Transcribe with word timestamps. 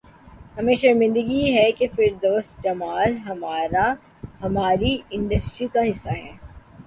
ہمیں 0.57 0.73
شرمندگی 0.75 1.53
ہے 1.55 1.71
کہ 1.71 1.87
فردوس 1.95 2.55
جمال 2.63 3.17
ہماری 4.41 4.97
انڈسٹری 5.11 5.67
کا 5.73 5.89
حصہ 5.89 6.09
ہیں 6.11 6.35